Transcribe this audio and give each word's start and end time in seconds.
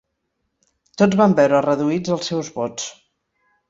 Tots 1.03 1.19
van 1.21 1.37
veure 1.41 1.61
reduïts 1.69 2.19
els 2.19 2.29
seus 2.35 2.53
vots. 2.61 2.93